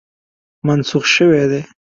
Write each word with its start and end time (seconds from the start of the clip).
منسوخ 0.65 1.05
شوی 1.15 1.43
دی. 1.51 1.61